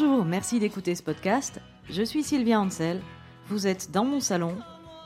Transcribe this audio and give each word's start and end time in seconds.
Bonjour, 0.00 0.24
merci 0.24 0.60
d'écouter 0.60 0.94
ce 0.94 1.02
podcast. 1.02 1.60
Je 1.90 2.04
suis 2.04 2.22
Sylvia 2.22 2.60
Ansel. 2.60 3.00
Vous 3.48 3.66
êtes 3.66 3.90
dans 3.90 4.04
mon 4.04 4.20
salon 4.20 4.54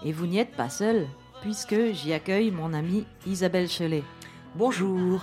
et 0.04 0.12
vous 0.12 0.26
n'y 0.26 0.38
êtes 0.38 0.54
pas 0.54 0.68
seul, 0.68 1.06
puisque 1.40 1.92
j'y 1.92 2.12
accueille 2.12 2.50
mon 2.50 2.74
amie 2.74 3.06
Isabelle 3.26 3.70
Chelet. 3.70 4.02
Bonjour. 4.54 5.22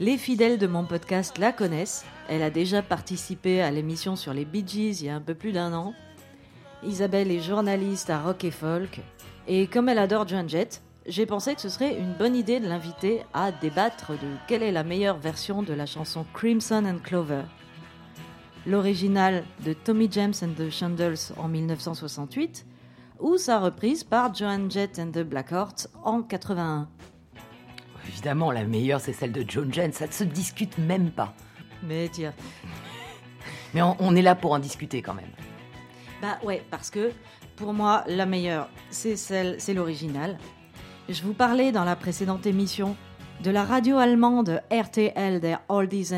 Les 0.00 0.18
fidèles 0.18 0.58
de 0.58 0.66
mon 0.66 0.84
podcast 0.84 1.38
la 1.38 1.52
connaissent. 1.52 2.04
Elle 2.28 2.42
a 2.42 2.50
déjà 2.50 2.82
participé 2.82 3.62
à 3.62 3.70
l'émission 3.70 4.16
sur 4.16 4.34
les 4.34 4.44
Bee 4.44 4.66
Gees 4.66 5.00
il 5.00 5.06
y 5.06 5.10
a 5.10 5.14
un 5.14 5.20
peu 5.20 5.34
plus 5.36 5.52
d'un 5.52 5.72
an. 5.74 5.94
Isabelle 6.82 7.30
est 7.30 7.38
journaliste 7.38 8.10
à 8.10 8.20
Rock 8.20 8.42
et 8.42 8.50
Folk. 8.50 8.98
Et 9.46 9.68
comme 9.68 9.90
elle 9.90 9.98
adore 9.98 10.26
Joan 10.26 10.48
Jett, 10.48 10.82
j'ai 11.06 11.26
pensé 11.26 11.54
que 11.54 11.60
ce 11.60 11.68
serait 11.68 11.96
une 11.96 12.14
bonne 12.14 12.34
idée 12.34 12.58
de 12.58 12.66
l'inviter 12.66 13.22
à 13.32 13.52
débattre 13.52 14.10
de 14.10 14.28
quelle 14.48 14.64
est 14.64 14.72
la 14.72 14.82
meilleure 14.82 15.18
version 15.18 15.62
de 15.62 15.72
la 15.72 15.86
chanson 15.86 16.26
Crimson 16.34 16.84
and 16.84 16.98
Clover. 17.04 17.42
L'original 18.66 19.44
de 19.64 19.72
Tommy 19.72 20.08
James 20.10 20.34
and 20.42 20.54
the 20.56 20.70
Shandles 20.70 21.32
en 21.36 21.48
1968 21.48 22.64
ou 23.18 23.36
sa 23.36 23.58
reprise 23.58 24.04
par 24.04 24.34
Joan 24.34 24.70
Jett 24.70 24.98
and 24.98 25.10
the 25.10 25.24
Blackhearts 25.24 25.88
en 26.04 26.22
81. 26.22 26.88
Évidemment, 28.08 28.50
la 28.52 28.64
meilleure, 28.64 29.00
c'est 29.00 29.12
celle 29.12 29.32
de 29.32 29.44
Joan 29.48 29.72
Jett, 29.72 29.94
ça 29.94 30.06
ne 30.06 30.12
se 30.12 30.24
discute 30.24 30.78
même 30.78 31.10
pas. 31.10 31.34
Mais 31.82 32.08
tiens. 32.08 32.34
Mais 33.74 33.82
on, 33.82 33.96
on 33.98 34.14
est 34.14 34.22
là 34.22 34.34
pour 34.34 34.52
en 34.52 34.58
discuter 34.58 35.02
quand 35.02 35.14
même. 35.14 35.30
Bah 36.20 36.38
ouais, 36.44 36.62
parce 36.70 36.90
que 36.90 37.10
pour 37.56 37.72
moi, 37.72 38.04
la 38.06 38.26
meilleure, 38.26 38.68
c'est 38.90 39.16
celle, 39.16 39.56
c'est 39.58 39.74
l'original. 39.74 40.38
Je 41.08 41.22
vous 41.22 41.34
parlais 41.34 41.72
dans 41.72 41.84
la 41.84 41.96
précédente 41.96 42.46
émission 42.46 42.96
de 43.42 43.50
la 43.50 43.64
radio 43.64 43.98
allemande 43.98 44.62
RTL 44.70 45.40
der 45.40 45.60
Oldie 45.68 46.14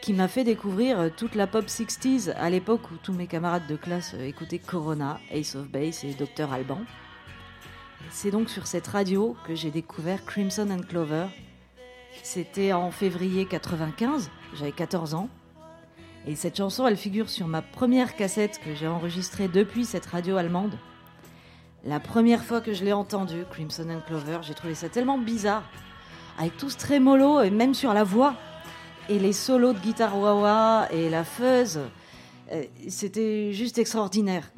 qui 0.00 0.14
m'a 0.14 0.28
fait 0.28 0.44
découvrir 0.44 1.10
toute 1.14 1.34
la 1.34 1.46
pop 1.46 1.66
60s 1.66 2.32
à 2.34 2.48
l'époque 2.48 2.90
où 2.90 2.96
tous 3.02 3.12
mes 3.12 3.26
camarades 3.26 3.66
de 3.66 3.76
classe 3.76 4.14
écoutaient 4.14 4.58
Corona, 4.58 5.20
Ace 5.30 5.54
of 5.54 5.68
Base 5.68 6.04
et 6.04 6.14
Dr 6.14 6.52
Alban. 6.52 6.80
C'est 8.10 8.30
donc 8.30 8.48
sur 8.48 8.66
cette 8.66 8.86
radio 8.86 9.36
que 9.46 9.54
j'ai 9.54 9.70
découvert 9.70 10.24
Crimson 10.24 10.68
and 10.70 10.86
Clover. 10.88 11.26
C'était 12.22 12.72
en 12.72 12.90
février 12.90 13.44
95, 13.44 14.30
j'avais 14.54 14.72
14 14.72 15.14
ans. 15.14 15.28
Et 16.26 16.34
cette 16.34 16.56
chanson, 16.56 16.86
elle 16.86 16.96
figure 16.96 17.28
sur 17.28 17.46
ma 17.46 17.62
première 17.62 18.16
cassette 18.16 18.60
que 18.64 18.74
j'ai 18.74 18.88
enregistrée 18.88 19.48
depuis 19.48 19.84
cette 19.84 20.06
radio 20.06 20.36
allemande. 20.36 20.78
La 21.84 22.00
première 22.00 22.44
fois 22.44 22.60
que 22.60 22.74
je 22.74 22.84
l'ai 22.84 22.92
entendue, 22.92 23.44
Crimson 23.50 23.88
and 23.90 24.00
Clover, 24.06 24.38
j'ai 24.42 24.54
trouvé 24.54 24.74
ça 24.74 24.88
tellement 24.88 25.18
bizarre. 25.18 25.62
Avec 26.38 26.56
tout 26.56 26.68
ce 26.70 26.76
trémolo 26.76 27.40
et 27.42 27.50
même 27.50 27.74
sur 27.74 27.94
la 27.94 28.04
voix. 28.04 28.34
Et 29.10 29.18
les 29.18 29.32
solos 29.32 29.72
de 29.72 29.78
guitare 29.80 30.16
wah 30.16 30.86
et 30.92 31.10
la 31.10 31.24
fuzz. 31.24 31.80
Euh, 32.52 32.62
C'était 32.88 33.52
juste 33.52 33.76
extraordinaire. 33.78 34.52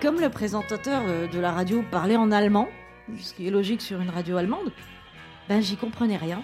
Comme 0.00 0.18
le 0.18 0.30
présentateur 0.30 1.02
euh, 1.06 1.26
de 1.26 1.38
la 1.38 1.52
radio 1.52 1.84
parlait 1.90 2.16
en 2.16 2.32
allemand, 2.32 2.68
ce 3.18 3.34
qui 3.34 3.46
est 3.46 3.50
logique 3.50 3.82
sur 3.82 4.00
une 4.00 4.08
radio 4.08 4.38
allemande, 4.38 4.72
ben 5.46 5.60
j'y 5.60 5.76
comprenais 5.76 6.16
rien. 6.16 6.42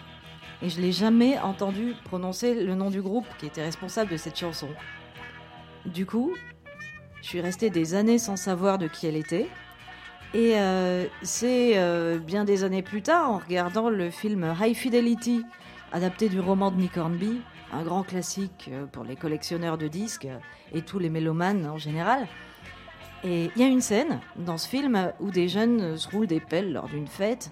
Et 0.61 0.69
je 0.69 0.78
l'ai 0.78 0.93
jamais 0.93 1.39
entendu 1.39 1.94
prononcer 2.05 2.55
le 2.55 2.75
nom 2.75 2.91
du 2.91 3.00
groupe 3.00 3.25
qui 3.39 3.47
était 3.47 3.62
responsable 3.62 4.11
de 4.11 4.19
cette 4.19 4.39
chanson. 4.39 4.69
Du 5.87 6.05
coup, 6.05 6.34
je 7.22 7.28
suis 7.28 7.41
restée 7.41 7.71
des 7.71 7.94
années 7.94 8.19
sans 8.19 8.37
savoir 8.37 8.77
de 8.77 8.89
qui 8.89 9.06
elle 9.06 9.17
était. 9.17 9.49
Et 10.34 10.59
euh, 10.59 11.06
c'est 11.23 11.78
euh, 11.78 12.19
bien 12.19 12.44
des 12.44 12.62
années 12.62 12.83
plus 12.83 13.00
tard, 13.00 13.31
en 13.31 13.38
regardant 13.38 13.88
le 13.88 14.11
film 14.11 14.55
High 14.61 14.77
Fidelity, 14.77 15.47
adapté 15.93 16.28
du 16.28 16.41
roman 16.41 16.71
de 16.71 16.77
Nick 16.77 16.99
Hornby, 16.99 17.41
un 17.73 17.84
grand 17.84 18.03
classique 18.03 18.69
pour 18.93 19.05
les 19.05 19.17
collectionneurs 19.17 19.78
de 19.78 19.88
disques 19.88 20.28
et 20.75 20.83
tous 20.83 20.99
les 20.99 21.09
mélomanes 21.09 21.67
en 21.67 21.78
général. 21.78 22.28
Et 23.25 23.50
il 23.56 23.60
y 23.60 23.65
a 23.65 23.69
une 23.69 23.81
scène 23.81 24.21
dans 24.37 24.59
ce 24.59 24.69
film 24.69 25.12
où 25.21 25.31
des 25.31 25.49
jeunes 25.49 25.97
se 25.97 26.09
roulent 26.09 26.27
des 26.27 26.41
pelles 26.41 26.72
lors 26.72 26.88
d'une 26.88 27.09
fête. 27.09 27.50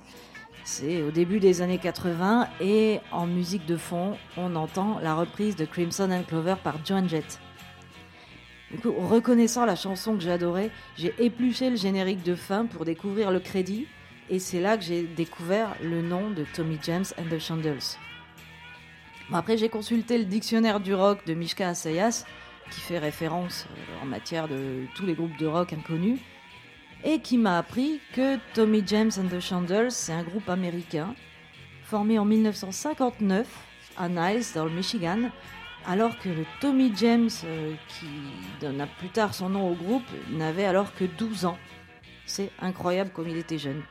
C'est 0.64 1.02
au 1.02 1.10
début 1.10 1.40
des 1.40 1.60
années 1.60 1.78
80 1.78 2.48
et 2.60 3.00
en 3.12 3.26
musique 3.26 3.66
de 3.66 3.76
fond, 3.76 4.16
on 4.36 4.56
entend 4.56 4.98
la 5.02 5.14
reprise 5.14 5.56
de 5.56 5.64
Crimson 5.64 6.10
and 6.10 6.22
Clover 6.22 6.54
par 6.62 6.84
Joan 6.84 7.08
Jett. 7.08 7.38
Du 8.70 8.78
coup, 8.78 8.92
reconnaissant 8.92 9.66
la 9.66 9.76
chanson 9.76 10.14
que 10.14 10.22
j'adorais, 10.22 10.70
j'ai 10.96 11.14
épluché 11.18 11.70
le 11.70 11.76
générique 11.76 12.22
de 12.22 12.34
fin 12.34 12.66
pour 12.66 12.84
découvrir 12.84 13.30
le 13.30 13.40
crédit 13.40 13.86
et 14.30 14.38
c'est 14.38 14.60
là 14.60 14.78
que 14.78 14.84
j'ai 14.84 15.02
découvert 15.02 15.76
le 15.82 16.00
nom 16.00 16.30
de 16.30 16.44
Tommy 16.54 16.78
James 16.82 17.04
and 17.18 17.28
the 17.30 17.38
Shandles. 17.38 17.98
Bon, 19.30 19.36
après, 19.36 19.56
j'ai 19.56 19.68
consulté 19.68 20.18
le 20.18 20.24
dictionnaire 20.24 20.80
du 20.80 20.94
rock 20.94 21.26
de 21.26 21.34
Mishka 21.34 21.68
Asayas 21.68 22.24
qui 22.70 22.80
fait 22.80 22.98
référence 22.98 23.66
euh, 23.70 24.02
en 24.02 24.06
matière 24.06 24.48
de 24.48 24.84
tous 24.94 25.06
les 25.06 25.14
groupes 25.14 25.36
de 25.38 25.46
rock 25.46 25.72
inconnus, 25.72 26.18
et 27.04 27.20
qui 27.20 27.36
m'a 27.36 27.58
appris 27.58 28.00
que 28.14 28.38
Tommy 28.54 28.82
James 28.86 29.10
and 29.18 29.28
the 29.28 29.40
Shandles, 29.40 29.90
c'est 29.90 30.12
un 30.12 30.22
groupe 30.22 30.48
américain 30.48 31.14
formé 31.82 32.18
en 32.18 32.24
1959 32.24 33.46
à 33.96 34.08
Niles, 34.08 34.44
dans 34.54 34.64
le 34.64 34.70
Michigan, 34.70 35.30
alors 35.86 36.18
que 36.18 36.28
le 36.28 36.46
Tommy 36.60 36.92
James, 36.96 37.30
euh, 37.44 37.74
qui 37.88 38.06
donna 38.60 38.86
plus 38.86 39.10
tard 39.10 39.34
son 39.34 39.50
nom 39.50 39.70
au 39.70 39.74
groupe, 39.74 40.06
n'avait 40.30 40.64
alors 40.64 40.94
que 40.94 41.04
12 41.04 41.44
ans. 41.44 41.58
C'est 42.26 42.50
incroyable 42.60 43.10
comme 43.10 43.28
il 43.28 43.36
était 43.36 43.58
jeune. 43.58 43.82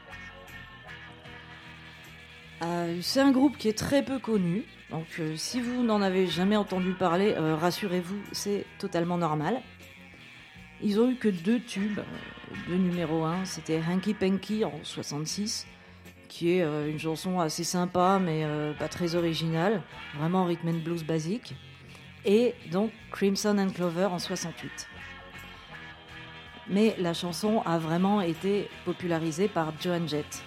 Euh, 2.62 3.00
c'est 3.02 3.20
un 3.20 3.32
groupe 3.32 3.58
qui 3.58 3.68
est 3.68 3.78
très 3.78 4.04
peu 4.04 4.20
connu, 4.20 4.64
donc 4.90 5.08
euh, 5.20 5.36
si 5.36 5.60
vous 5.60 5.84
n'en 5.84 6.02
avez 6.02 6.28
jamais 6.28 6.56
entendu 6.56 6.92
parler, 6.94 7.34
euh, 7.38 7.56
rassurez-vous, 7.56 8.20
c'est 8.32 8.66
totalement 8.80 9.18
normal. 9.18 9.62
Ils 10.82 11.00
ont 11.00 11.10
eu 11.10 11.16
que 11.16 11.30
deux 11.30 11.60
tubes, 11.60 12.00
deux 12.68 12.76
numéro 12.76 13.24
1, 13.24 13.46
c'était 13.46 13.82
Hanky 13.82 14.14
Panky 14.14 14.64
en 14.66 14.74
66, 14.84 15.66
qui 16.28 16.52
est 16.52 16.90
une 16.90 17.00
chanson 17.00 17.40
assez 17.40 17.64
sympa 17.64 18.20
mais 18.22 18.46
pas 18.78 18.90
très 18.90 19.16
originale, 19.16 19.82
vraiment 20.18 20.44
rhythm 20.44 20.70
and 20.70 20.84
blues 20.84 21.06
basique, 21.06 21.56
et 22.26 22.54
donc 22.70 22.92
Crimson 23.12 23.58
and 23.60 23.70
Clover 23.70 24.06
en 24.06 24.20
68. 24.20 24.90
Mais 26.68 26.96
la 27.00 27.14
chanson 27.14 27.62
a 27.66 27.78
vraiment 27.78 28.20
été 28.20 28.70
popularisée 28.84 29.48
par 29.48 29.72
Joan 29.80 30.08
Jett. 30.08 30.44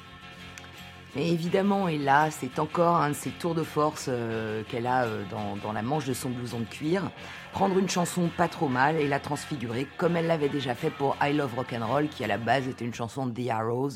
Mais 1.16 1.30
évidemment, 1.30 1.88
et 1.88 1.96
là, 1.96 2.30
c'est 2.30 2.58
encore 2.58 2.96
un 2.96 3.08
de 3.08 3.14
ces 3.14 3.30
tours 3.30 3.54
de 3.54 3.62
force 3.62 4.04
euh, 4.10 4.62
qu'elle 4.68 4.86
a 4.86 5.04
euh, 5.04 5.24
dans, 5.62 5.72
la 5.72 5.80
manche 5.80 6.04
de 6.04 6.12
son 6.12 6.28
blouson 6.28 6.60
de 6.60 6.66
cuir. 6.66 7.10
Prendre 7.54 7.78
une 7.78 7.88
chanson 7.88 8.28
pas 8.36 8.48
trop 8.48 8.68
mal 8.68 8.96
et 8.96 9.08
la 9.08 9.18
transfigurer 9.18 9.86
comme 9.96 10.18
elle 10.18 10.26
l'avait 10.26 10.50
déjà 10.50 10.74
fait 10.74 10.90
pour 10.90 11.16
I 11.22 11.32
Love 11.32 11.54
Rock'n'Roll, 11.54 12.08
qui 12.08 12.22
à 12.22 12.26
la 12.26 12.36
base 12.36 12.68
était 12.68 12.84
une 12.84 12.92
chanson 12.92 13.26
de 13.26 13.32
The 13.32 13.48
Arrows, 13.48 13.92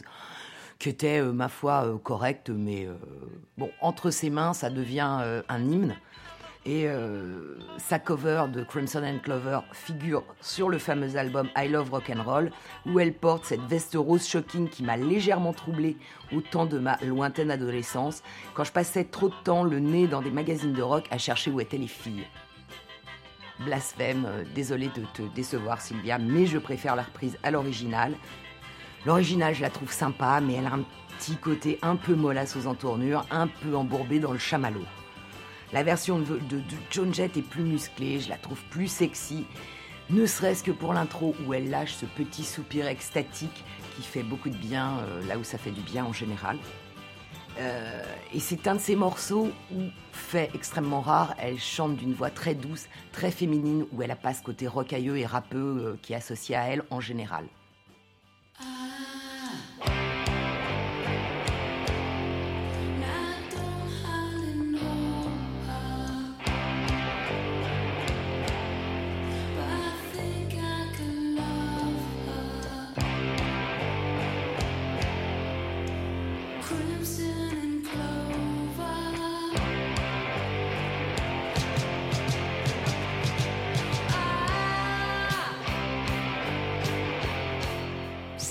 qui 0.79 0.89
était, 0.89 1.21
euh, 1.21 1.33
ma 1.33 1.49
foi, 1.49 2.01
correcte, 2.03 2.49
mais 2.49 2.89
bon, 3.59 3.69
entre 3.83 4.11
ses 4.11 4.31
mains, 4.31 4.55
ça 4.55 4.71
devient 4.71 5.43
un 5.47 5.63
hymne. 5.71 5.97
Et 6.67 6.87
euh, 6.87 7.59
sa 7.79 7.99
cover 7.99 8.45
de 8.53 8.63
Crimson 8.63 9.03
and 9.03 9.21
Clover 9.23 9.61
figure 9.73 10.23
sur 10.43 10.69
le 10.69 10.77
fameux 10.77 11.17
album 11.17 11.49
I 11.57 11.69
Love 11.69 11.91
Rock'n'Roll, 11.91 12.51
où 12.85 13.01
elle 13.01 13.15
porte 13.15 13.47
cette 13.47 13.63
veste 13.63 13.95
rose 13.95 14.29
shocking 14.29 14.69
qui 14.69 14.83
m'a 14.83 14.99
légèrement 14.99 15.55
troublée 15.55 15.97
au 16.35 16.43
temps 16.43 16.67
de 16.67 16.79
ma 16.79 16.99
lointaine 16.99 17.51
adolescence, 17.51 18.23
quand 18.53 18.65
je 18.65 18.73
passais 18.73 19.05
trop 19.05 19.31
de 19.31 19.35
temps 19.43 19.65
le 19.65 19.79
nez 19.79 20.07
dans 20.07 20.21
des 20.21 20.31
magazines 20.31 20.75
de 20.75 20.83
rock 20.83 21.07
à 21.11 21.17
chercher 21.17 21.51
où 21.51 21.61
étaient 21.61 21.79
les 21.79 21.87
filles. 21.87 22.27
Blasphème, 23.61 24.27
euh, 24.27 24.45
désolé 24.55 24.89
de 24.89 25.05
te 25.15 25.23
décevoir 25.35 25.81
Sylvia, 25.81 26.19
mais 26.19 26.45
je 26.45 26.59
préfère 26.59 26.95
la 26.95 27.03
reprise 27.03 27.39
à 27.43 27.51
l'original. 27.51 28.15
L'original, 29.07 29.55
je 29.55 29.63
la 29.63 29.71
trouve 29.71 29.93
sympa, 29.93 30.41
mais 30.43 30.55
elle 30.55 30.67
a 30.67 30.75
un 30.75 30.85
petit 31.19 31.37
côté 31.37 31.79
un 31.81 31.97
peu 31.97 32.15
mollasse 32.15 32.55
aux 32.55 32.67
entournures, 32.67 33.25
un 33.31 33.47
peu 33.47 33.75
embourbé 33.75 34.19
dans 34.19 34.33
le 34.33 34.39
chamallow. 34.39 34.85
La 35.73 35.85
version 35.85 36.19
de, 36.19 36.41
de, 36.49 37.13
Jett 37.13 37.37
est 37.37 37.43
plus 37.43 37.63
musclée, 37.63 38.19
je 38.19 38.29
la 38.29 38.37
trouve 38.37 38.61
plus 38.71 38.89
sexy, 38.89 39.45
ne 40.11 40.27
serait-ce 40.27 40.65
que 40.65 40.73
pour 40.73 40.93
l'intro 40.93 41.37
où 41.47 41.55
elle 41.55 41.71
lâche 41.71 41.95
ce 41.95 42.07
petit 42.07 42.43
soupir 42.43 42.89
extatique 42.89 43.65
qui 43.95 44.03
fait 44.03 44.25
beaucoup 44.25 44.51
de 44.51 44.57
bien 44.57 44.99
euh, 44.99 45.27
là 45.29 45.39
où 45.39 45.45
ça 45.45 45.59
fait 45.59 45.71
du 45.71 45.83
bien 45.83 46.05
en 46.05 46.13
général. 46.13 46.59
Euh, 47.61 48.03
et 48.35 48.41
c'est 48.41 48.67
un 48.67 48.75
de 48.75 48.81
ces 48.81 48.97
morceaux 48.97 49.51
où, 49.73 49.83
fait 50.13 50.51
extrêmement 50.55 51.01
rare, 51.01 51.35
elle 51.39 51.59
chante 51.59 51.97
d'une 51.97 52.15
voix 52.15 52.31
très 52.31 52.55
douce, 52.55 52.87
très 53.13 53.31
féminine, 53.31 53.87
où 53.93 54.03
elle 54.03 54.11
a 54.11 54.17
pas 54.17 54.35
ce 54.35 54.43
côté 54.43 54.67
rocailleux 54.67 55.19
et 55.19 55.27
rappeux 55.27 55.59
euh, 55.59 55.99
qui 56.03 56.13
est 56.13 56.17
associé 56.17 56.57
à 56.57 56.65
elle 56.65 56.83
en 56.91 57.01
général. 57.01 57.45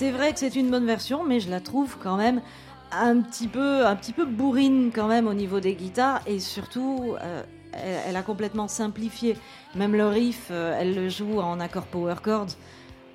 C'est 0.00 0.12
vrai 0.12 0.32
que 0.32 0.38
c'est 0.38 0.56
une 0.56 0.70
bonne 0.70 0.86
version, 0.86 1.24
mais 1.24 1.40
je 1.40 1.50
la 1.50 1.60
trouve 1.60 1.98
quand 2.02 2.16
même 2.16 2.40
un 2.90 3.20
petit 3.20 3.48
peu, 3.48 3.84
bourrine 4.24 4.92
quand 4.94 5.08
même 5.08 5.26
au 5.26 5.34
niveau 5.34 5.60
des 5.60 5.74
guitares 5.74 6.22
et 6.26 6.40
surtout, 6.40 7.16
euh, 7.20 7.42
elle, 8.06 8.16
a 8.16 8.22
complètement 8.22 8.66
simplifié. 8.66 9.36
Même 9.74 9.94
le 9.94 10.06
riff, 10.06 10.46
euh, 10.50 10.74
elle 10.80 10.94
le 10.94 11.10
joue 11.10 11.40
en 11.40 11.60
accord 11.60 11.84
power 11.84 12.14
chords, 12.24 12.56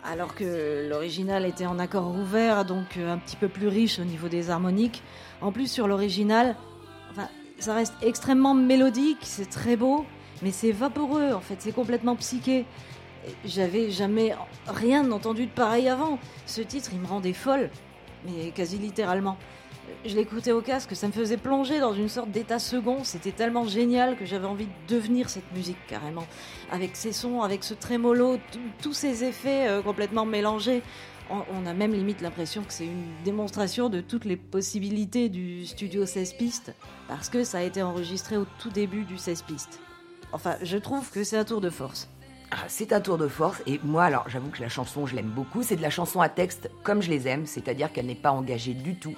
alors 0.03 0.35
que 0.35 0.87
l'original 0.87 1.47
était 1.47 1.65
en 1.65 1.79
accord 1.79 2.15
ouvert, 2.15 2.65
donc 2.65 2.97
euh, 2.97 3.11
un 3.11 3.17
petit 3.17 3.35
peu 3.35 3.47
plus 3.47 3.67
riche 3.67 3.97
au 3.97 4.05
niveau 4.05 4.27
des 4.27 4.51
harmoniques. 4.51 5.01
En 5.41 5.51
plus, 5.51 5.71
sur 5.71 5.87
l'original, 5.87 6.55
ça 7.57 7.73
reste 7.73 7.95
extrêmement 8.03 8.53
mélodique, 8.53 9.17
c'est 9.23 9.49
très 9.49 9.75
beau, 9.75 10.05
mais 10.43 10.51
c'est 10.51 10.71
vaporeux 10.71 11.33
en 11.33 11.41
fait, 11.41 11.55
c'est 11.57 11.73
complètement 11.73 12.15
psyché. 12.15 12.67
J'avais 13.45 13.91
jamais 13.91 14.33
rien 14.67 15.09
entendu 15.11 15.45
de 15.45 15.51
pareil 15.51 15.89
avant. 15.89 16.19
Ce 16.45 16.61
titre, 16.61 16.91
il 16.93 16.99
me 16.99 17.07
rendait 17.07 17.33
folle, 17.33 17.69
mais 18.25 18.51
quasi 18.51 18.77
littéralement. 18.77 19.37
Je 20.03 20.15
l'écoutais 20.15 20.51
au 20.51 20.61
casque, 20.61 20.95
ça 20.95 21.07
me 21.07 21.11
faisait 21.11 21.37
plonger 21.37 21.79
dans 21.79 21.93
une 21.93 22.09
sorte 22.09 22.31
d'état 22.31 22.59
second. 22.59 23.03
C'était 23.03 23.31
tellement 23.31 23.65
génial 23.65 24.17
que 24.17 24.25
j'avais 24.25 24.47
envie 24.47 24.65
de 24.65 24.95
devenir 24.95 25.29
cette 25.29 25.51
musique 25.53 25.77
carrément. 25.87 26.25
Avec 26.71 26.95
ses 26.95 27.13
sons, 27.13 27.41
avec 27.41 27.63
ce 27.63 27.73
trémolo, 27.73 28.37
tous 28.81 28.93
ces 28.93 29.23
effets 29.23 29.67
euh, 29.67 29.81
complètement 29.81 30.25
mélangés. 30.25 30.81
On, 31.31 31.65
a 31.65 31.73
même 31.73 31.91
limite 31.91 32.21
l'impression 32.21 32.61
que 32.61 32.71
c'est 32.71 32.85
une 32.85 33.07
démonstration 33.23 33.89
de 33.89 33.99
toutes 33.99 34.25
les 34.25 34.37
possibilités 34.37 35.27
du 35.27 35.65
studio 35.65 36.05
16 36.05 36.33
pistes, 36.33 36.75
parce 37.07 37.29
que 37.29 37.43
ça 37.43 37.57
a 37.57 37.61
été 37.63 37.81
enregistré 37.81 38.37
au 38.37 38.45
tout 38.59 38.69
début 38.69 39.05
du 39.05 39.17
16 39.17 39.41
pistes. 39.41 39.79
Enfin, 40.33 40.55
je 40.61 40.77
trouve 40.77 41.09
que 41.09 41.23
c'est 41.23 41.37
un 41.37 41.43
tour 41.43 41.61
de 41.61 41.71
force. 41.71 42.09
Ah, 42.57 42.63
c'est 42.69 42.93
un 42.93 43.01
tour 43.01 43.17
de 43.17 43.27
force 43.27 43.61
et 43.67 43.81
moi 43.83 44.05
alors 44.05 44.29
j'avoue 44.29 44.49
que 44.49 44.61
la 44.61 44.69
chanson 44.69 45.05
je 45.05 45.13
l'aime 45.13 45.29
beaucoup, 45.29 45.61
c'est 45.61 45.75
de 45.75 45.81
la 45.81 45.89
chanson 45.89 46.21
à 46.21 46.29
texte 46.29 46.69
comme 46.83 47.01
je 47.01 47.09
les 47.09 47.27
aime, 47.27 47.45
c'est-à-dire 47.45 47.91
qu'elle 47.91 48.05
n'est 48.05 48.15
pas 48.15 48.31
engagée 48.31 48.73
du 48.73 48.95
tout. 48.95 49.13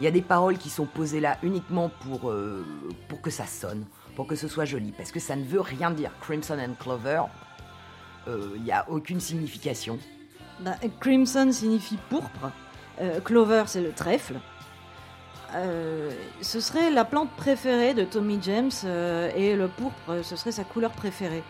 Il 0.00 0.04
y 0.04 0.06
a 0.06 0.10
des 0.10 0.22
paroles 0.22 0.56
qui 0.56 0.70
sont 0.70 0.86
posées 0.86 1.20
là 1.20 1.36
uniquement 1.42 1.90
pour, 1.90 2.30
euh, 2.30 2.64
pour 3.08 3.20
que 3.20 3.28
ça 3.28 3.44
sonne, 3.44 3.84
pour 4.16 4.26
que 4.26 4.34
ce 4.34 4.48
soit 4.48 4.64
joli, 4.64 4.92
parce 4.92 5.12
que 5.12 5.20
ça 5.20 5.36
ne 5.36 5.44
veut 5.44 5.60
rien 5.60 5.90
dire. 5.90 6.10
Crimson 6.22 6.58
and 6.58 6.72
Clover, 6.80 7.24
euh, 8.28 8.52
il 8.56 8.62
n'y 8.62 8.72
a 8.72 8.88
aucune 8.88 9.20
signification. 9.20 9.98
Bah, 10.60 10.76
crimson 11.00 11.52
signifie 11.52 11.98
pourpre, 12.08 12.50
euh, 13.02 13.20
Clover 13.20 13.64
c'est 13.66 13.82
le 13.82 13.92
trèfle. 13.92 14.36
ce 15.52 16.60
serait 16.60 16.90
la 16.90 17.04
plante 17.04 17.30
préférée 17.32 17.92
de 17.92 18.04
Tommy 18.04 18.38
James 18.40 18.70
et 19.36 19.54
le 19.54 19.68
pourpre, 19.68 20.22
ce 20.22 20.36
serait 20.36 20.52
sa 20.52 20.64
couleur 20.64 20.92
préférée. 20.92 21.42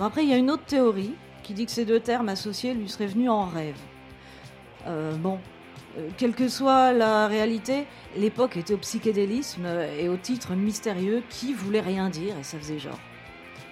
Après, 0.00 0.24
il 0.24 0.30
y 0.30 0.34
a 0.34 0.36
une 0.36 0.50
autre 0.50 0.64
théorie 0.64 1.14
qui 1.42 1.54
dit 1.54 1.66
que 1.66 1.72
ces 1.72 1.84
deux 1.84 2.00
termes 2.00 2.28
associés 2.28 2.74
lui 2.74 2.88
seraient 2.88 3.06
venus 3.06 3.30
en 3.30 3.46
rêve. 3.46 3.78
bon, 4.86 5.38
euh, 5.98 6.08
quelle 6.16 6.34
que 6.34 6.48
soit 6.48 6.92
la 6.92 7.28
réalité, 7.28 7.86
l'époque 8.16 8.56
était 8.56 8.74
au 8.74 8.78
psychédélisme 8.78 9.66
et 9.98 10.08
au 10.08 10.16
titre 10.16 10.54
mystérieux 10.54 11.22
qui 11.30 11.52
voulait 11.52 11.80
rien 11.80 12.10
dire 12.10 12.36
et 12.38 12.42
ça 12.42 12.58
faisait 12.58 12.78
genre. 12.78 12.98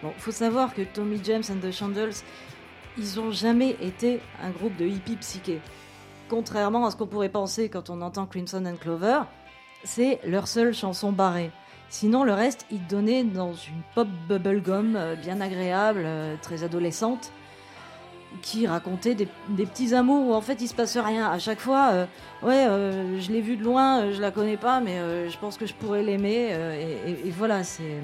Bon, 0.03 0.13
faut 0.19 0.33
savoir 0.33 0.75
que 0.75 0.83
Tommy 0.83 1.21
James 1.25 1.43
and 1.51 1.67
the 1.67 1.73
Chandles, 1.73 2.23
ils 2.99 3.21
ont 3.21 3.31
jamais 3.31 3.77
été 3.81 4.21
un 4.43 4.51
groupe 4.51 4.77
de 4.77 4.87
hippies 4.87 5.17
psychés. 5.17 5.61
Contrairement 6.29 6.87
à 6.87 6.91
ce 6.91 6.97
qu'on 6.97 7.07
pourrait 7.07 7.29
penser 7.29 7.69
quand 7.69 7.91
on 7.91 8.01
entend 8.03 8.27
Crimson 8.27 8.65
and 8.67 8.77
Clover, 8.77 9.23
c'est 9.85 10.21
leur 10.25 10.49
seule 10.49 10.75
chanson 10.75 11.13
barrée. 11.13 11.51
Sinon, 11.93 12.25
le 12.25 12.33
reste, 12.33 12.65
ils 12.71 12.85
donnaient 12.87 13.23
dans 13.23 13.53
une 13.53 13.83
pop 13.95 14.09
bubblegum 14.27 14.97
euh, 14.97 15.15
bien 15.15 15.43
agréable, 15.43 16.05
euh, 16.07 16.37
très 16.41 16.65
adolescente 16.65 17.31
qui 18.41 18.67
racontait 18.67 19.15
des, 19.15 19.27
petits 19.67 19.95
amours 19.95 20.29
où 20.29 20.33
en 20.33 20.41
fait 20.41 20.63
il 20.63 20.69
se 20.69 20.75
passe 20.75 20.97
rien. 20.97 21.31
À 21.31 21.39
chaque 21.39 21.61
fois, 21.61 21.91
euh, 21.93 22.07
ouais, 22.43 23.21
je 23.21 23.31
l'ai 23.31 23.43
vu 23.43 23.59
de 23.59 23.63
loin, 23.63 24.11
je 24.11 24.23
la 24.23 24.31
connais 24.31 24.57
pas, 24.57 24.81
mais 24.81 25.29
je 25.29 25.37
pense 25.37 25.59
que 25.59 25.67
je 25.67 25.75
pourrais 25.75 26.03
l'aimer. 26.03 26.57
Et, 27.07 27.31
voilà, 27.31 27.63
c'est. 27.63 28.01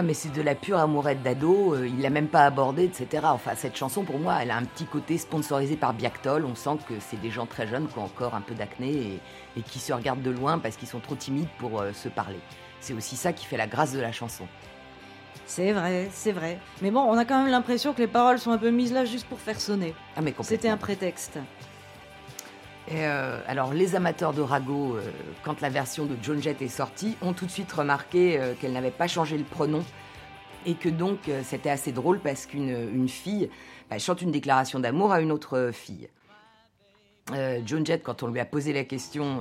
Ah 0.00 0.02
mais 0.02 0.14
c'est 0.14 0.32
de 0.32 0.42
la 0.42 0.54
pure 0.54 0.78
amourette 0.78 1.24
d'ado, 1.24 1.74
il 1.84 2.00
l'a 2.00 2.10
même 2.10 2.28
pas 2.28 2.44
abordé, 2.44 2.84
etc. 2.84 3.24
Enfin 3.24 3.56
cette 3.56 3.76
chanson 3.76 4.04
pour 4.04 4.20
moi, 4.20 4.36
elle 4.40 4.52
a 4.52 4.56
un 4.56 4.62
petit 4.62 4.84
côté 4.84 5.18
sponsorisé 5.18 5.74
par 5.74 5.92
Biactol. 5.92 6.44
On 6.44 6.54
sent 6.54 6.78
que 6.88 6.94
c'est 7.00 7.20
des 7.20 7.30
gens 7.30 7.46
très 7.46 7.66
jeunes 7.66 7.88
qui 7.88 7.98
ont 7.98 8.04
encore 8.04 8.36
un 8.36 8.40
peu 8.40 8.54
d'acné 8.54 8.92
et, 8.92 9.20
et 9.56 9.62
qui 9.62 9.80
se 9.80 9.92
regardent 9.92 10.22
de 10.22 10.30
loin 10.30 10.60
parce 10.60 10.76
qu'ils 10.76 10.86
sont 10.86 11.00
trop 11.00 11.16
timides 11.16 11.48
pour 11.58 11.82
se 11.92 12.08
parler. 12.08 12.38
C'est 12.78 12.94
aussi 12.94 13.16
ça 13.16 13.32
qui 13.32 13.44
fait 13.44 13.56
la 13.56 13.66
grâce 13.66 13.92
de 13.92 13.98
la 13.98 14.12
chanson. 14.12 14.46
C'est 15.46 15.72
vrai, 15.72 16.08
c'est 16.12 16.30
vrai. 16.30 16.60
Mais 16.80 16.92
bon, 16.92 17.00
on 17.00 17.18
a 17.18 17.24
quand 17.24 17.42
même 17.42 17.50
l'impression 17.50 17.92
que 17.92 17.98
les 17.98 18.06
paroles 18.06 18.38
sont 18.38 18.52
un 18.52 18.58
peu 18.58 18.70
mises 18.70 18.92
là 18.92 19.04
juste 19.04 19.26
pour 19.26 19.40
faire 19.40 19.60
sonner. 19.60 19.96
Ah 20.14 20.20
mais 20.20 20.32
C'était 20.42 20.68
un 20.68 20.76
prétexte. 20.76 21.40
Euh, 22.92 23.40
alors, 23.46 23.74
les 23.74 23.94
amateurs 23.96 24.32
de 24.32 24.40
ragot, 24.40 24.96
euh, 24.96 25.02
quand 25.44 25.60
la 25.60 25.68
version 25.68 26.06
de 26.06 26.16
Joan 26.22 26.42
Jett 26.42 26.62
est 26.62 26.68
sortie, 26.68 27.16
ont 27.20 27.32
tout 27.32 27.46
de 27.46 27.50
suite 27.50 27.70
remarqué 27.70 28.38
euh, 28.38 28.54
qu'elle 28.58 28.72
n'avait 28.72 28.90
pas 28.90 29.08
changé 29.08 29.36
le 29.36 29.44
pronom 29.44 29.84
et 30.66 30.74
que 30.74 30.88
donc 30.88 31.30
c'était 31.44 31.70
assez 31.70 31.92
drôle 31.92 32.18
parce 32.18 32.44
qu'une 32.44 33.08
fille 33.08 33.48
bah, 33.88 33.98
chante 33.98 34.22
une 34.22 34.32
déclaration 34.32 34.80
d'amour 34.80 35.12
à 35.12 35.20
une 35.20 35.30
autre 35.30 35.70
fille. 35.72 36.08
Joan 37.64 37.86
Jett, 37.86 38.02
quand 38.02 38.22
on 38.22 38.26
lui 38.26 38.40
a 38.40 38.44
posé 38.44 38.72
la 38.72 38.84
question, 38.84 39.40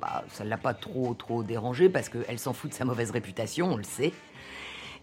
bah, 0.00 0.24
ça 0.32 0.44
ne 0.44 0.48
l'a 0.48 0.56
pas 0.56 0.72
trop 0.72 1.14
trop 1.14 1.44
parce 1.92 2.08
qu'elle 2.08 2.38
s'en 2.38 2.54
fout 2.54 2.70
de 2.70 2.74
sa 2.74 2.86
mauvaise 2.86 3.10
réputation, 3.10 3.72
on 3.72 3.76
le 3.76 3.84
sait. 3.84 4.12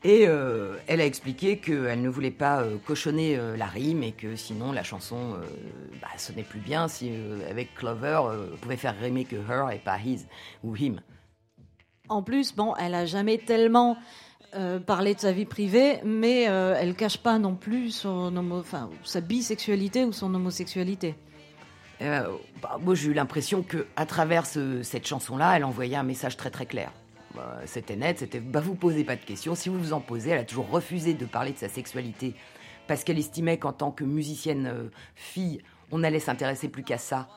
Et 0.05 0.27
euh, 0.27 0.75
elle 0.85 1.01
a 1.01 1.05
expliqué 1.05 1.57
qu'elle 1.57 1.99
ne 1.99 2.09
voulait 2.09 2.29
pas 2.29 2.61
euh, 2.61 2.77
cochonner 2.77 3.37
euh, 3.37 3.57
la 3.57 3.65
rime 3.65 4.03
et 4.03 4.11
que 4.11 4.35
sinon 4.35 4.71
la 4.71 4.83
chanson 4.83 5.35
bah, 5.99 6.09
sonnait 6.17 6.43
plus 6.43 6.59
bien 6.59 6.87
si 6.87 7.11
avec 7.49 7.73
Clover 7.73 8.21
on 8.53 8.55
pouvait 8.57 8.77
faire 8.77 8.95
rimer 8.99 9.25
que 9.25 9.35
her 9.35 9.71
et 9.73 9.79
pas 9.79 9.97
his 9.97 10.27
ou 10.63 10.75
him. 10.75 11.01
En 12.07 12.21
plus, 12.21 12.55
bon, 12.55 12.75
elle 12.75 12.93
a 12.93 13.07
jamais 13.07 13.39
tellement 13.39 13.97
parlé 14.85 15.15
de 15.15 15.19
sa 15.19 15.31
vie 15.31 15.45
privée, 15.45 15.99
mais 16.05 16.43
elle 16.43 16.93
cache 16.95 17.17
pas 17.17 17.39
non 17.39 17.55
plus 17.55 17.89
son 17.89 18.37
homo, 18.37 18.59
enfin, 18.59 18.91
sa 19.03 19.21
bisexualité 19.21 20.05
ou 20.05 20.13
son 20.13 20.33
homosexualité. 20.35 21.15
Bah, 21.99 22.77
moi, 22.79 22.93
j'ai 22.93 23.09
eu 23.09 23.13
l'impression 23.13 23.63
que 23.63 23.87
à 23.95 24.05
travers 24.05 24.45
cette 24.45 25.07
chanson-là, 25.07 25.57
elle 25.57 25.65
envoyait 25.65 25.97
un 25.97 26.03
message 26.03 26.37
très 26.37 26.51
très 26.51 26.67
clair. 26.67 26.91
Bah, 27.35 27.59
c'était 27.65 27.95
net, 27.95 28.19
c'était 28.19 28.39
bah 28.39 28.61
vous 28.61 28.75
posez 28.75 29.03
pas 29.03 29.15
de 29.15 29.23
questions. 29.23 29.55
Si 29.55 29.69
vous 29.69 29.79
vous 29.79 29.93
en 29.93 29.99
posez, 29.99 30.29
elle 30.31 30.39
a 30.39 30.43
toujours 30.43 30.69
refusé 30.69 31.13
de 31.13 31.25
parler 31.25 31.51
de 31.51 31.57
sa 31.57 31.69
sexualité 31.69 32.33
parce 32.87 33.03
qu'elle 33.03 33.19
estimait 33.19 33.57
qu'en 33.57 33.73
tant 33.73 33.91
que 33.91 34.03
musicienne 34.03 34.67
euh, 34.67 34.89
fille, 35.15 35.61
on 35.91 36.03
allait 36.03 36.19
s'intéresser 36.19 36.69
plus 36.69 36.83
qu'à 36.83 36.97
ça. 36.97 37.27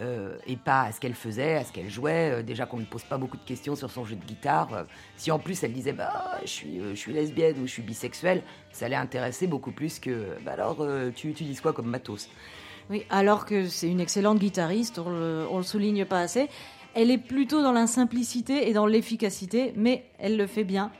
Euh, 0.00 0.38
et 0.46 0.56
pas 0.56 0.84
à 0.84 0.92
ce 0.92 1.00
qu'elle 1.00 1.14
faisait, 1.14 1.56
à 1.56 1.64
ce 1.64 1.72
qu'elle 1.72 1.90
jouait. 1.90 2.30
Euh, 2.30 2.42
déjà 2.42 2.64
qu'on 2.64 2.78
ne 2.78 2.84
pose 2.86 3.04
pas 3.04 3.18
beaucoup 3.18 3.36
de 3.36 3.44
questions 3.44 3.76
sur 3.76 3.90
son 3.90 4.06
jeu 4.06 4.16
de 4.16 4.24
guitare. 4.24 4.86
si 5.16 5.30
en 5.30 5.38
plus 5.38 5.62
elle 5.62 5.74
disait 5.74 5.92
bah 5.92 6.38
je 6.42 6.48
suis, 6.48 7.12
lesbienne 7.12 7.58
ou 7.60 7.66
je 7.66 7.72
suis 7.72 7.82
bisexuelle, 7.82 8.42
ça 8.72 8.86
allait 8.86 8.96
intéresser 8.96 9.46
beaucoup 9.46 9.70
plus 9.70 9.98
que 9.98 10.28
bah 10.46 10.52
alors 10.52 10.86
tu 11.14 11.28
utilises 11.28 11.60
quoi 11.60 11.74
comme 11.74 11.88
matos? 11.88 12.30
Oui, 12.88 13.04
alors 13.10 13.44
que 13.44 13.68
c'est 13.68 13.88
une 13.88 14.00
excellente 14.00 14.38
guitariste, 14.38 14.98
on 14.98 15.46
on 15.50 15.58
le 15.58 15.62
souligne 15.62 16.06
pas 16.06 16.20
assez. 16.20 16.48
Elle 16.94 17.10
est 17.10 17.18
plutôt 17.18 17.62
dans 17.62 17.72
la 17.72 17.86
simplicité 17.86 18.68
et 18.68 18.74
dans 18.74 18.86
l'efficacité, 18.86 19.72
mais 19.76 20.04
elle 20.18 20.36
le 20.36 20.46
fait 20.46 20.64
bien. 20.64 20.90